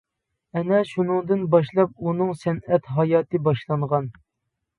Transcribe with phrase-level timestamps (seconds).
[0.59, 4.11] ئەنە شۇنىڭدىن باشلاپ ئۇنىڭ سەنئەت ھاياتى باشلانغان.